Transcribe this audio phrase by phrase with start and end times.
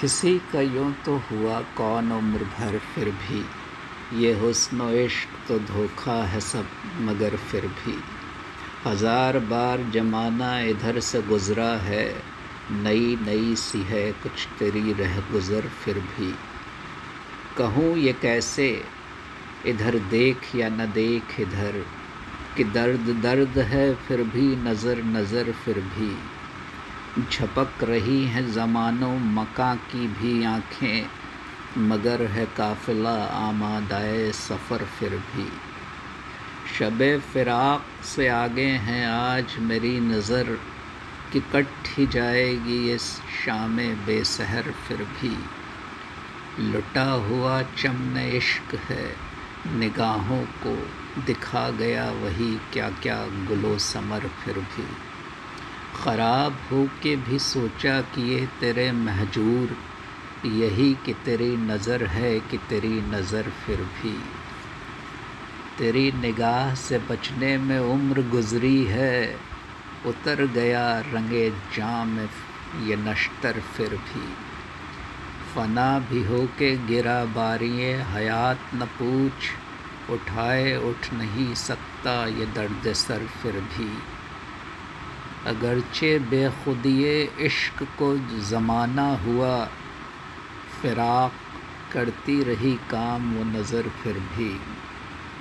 [0.00, 3.44] किसी का यूँ तो हुआ कौन उम्र भर फिर भी?
[4.22, 6.66] ये हुस्न इश्क तो धोखा है सब,
[7.00, 7.96] मगर फिर भी।
[8.86, 12.06] हज़ार बार जमाना इधर से गुज़रा है,
[12.72, 16.32] नई नई सी है कुछ तेरी रह गुज़र फिर भी।
[17.58, 18.68] कहूँ ये कैसे?
[19.66, 21.84] इधर देख या न देख इधर,
[22.56, 26.14] कि दर्द दर्द है फिर भी, नज़र नज़र फिर भी।
[27.20, 31.06] झपक रही हैं ज़मानों मका की भी आँखें,
[31.78, 35.48] मगर है काफ़िला आमादाए सफ़र फिर भी।
[36.78, 40.58] शब फ़िराक से आगे हैं आज मेरी नज़र,
[41.32, 45.36] कि कट ही जाएगी इस शाम बेसहर फिर भी।
[46.72, 49.16] लुटा हुआ चमन इश्क है,
[49.78, 50.76] निगाहों को
[51.22, 55.13] दिखा गया वही क्या क्या गुलो समर फिर भी।
[55.96, 59.76] ख़राब हो के भी सोचा कि ये तेरे महजूर,
[60.46, 64.14] यही कि तेरी नज़र है कि तेरी नज़र फिर भी।
[65.78, 69.36] तेरी निगाह से बचने में उम्र गुज़री है,
[70.06, 72.18] उतर गया रंगे जाम
[72.84, 74.26] ये नश्तर फिर भी।
[75.54, 79.50] फना भी हो के गिरा बारिए हयात न पूछ,
[80.10, 83.90] उठाए उठ नहीं सकता ये दर्द सर फिर भी।
[85.46, 88.16] अगरचे बेखुदिए इश्क को
[88.50, 89.64] ज़माना हुआ
[90.80, 91.32] फ़िराक
[91.92, 94.50] करती रही काम वो नज़र फिर भी।